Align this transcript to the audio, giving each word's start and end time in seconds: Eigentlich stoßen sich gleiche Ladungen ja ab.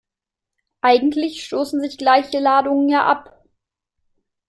Eigentlich 0.81 1.45
stoßen 1.45 1.79
sich 1.79 1.99
gleiche 1.99 2.39
Ladungen 2.39 2.89
ja 2.89 3.05
ab. 3.05 3.45